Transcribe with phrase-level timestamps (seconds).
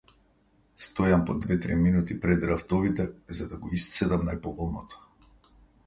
[0.85, 3.07] Стојам по две-три минути пред рафтовите,
[3.41, 5.07] за да го исцедам најповолното.